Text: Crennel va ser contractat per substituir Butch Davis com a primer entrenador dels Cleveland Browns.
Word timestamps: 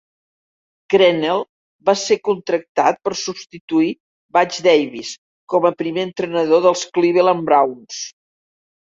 Crennel 0.91 1.41
va 1.89 1.93
ser 2.03 2.15
contractat 2.29 2.97
per 3.09 3.13
substituir 3.19 3.89
Butch 4.37 4.57
Davis 4.69 5.13
com 5.55 5.69
a 5.69 5.73
primer 5.83 6.07
entrenador 6.07 6.65
dels 6.65 6.87
Cleveland 6.97 7.47
Browns. 7.51 8.01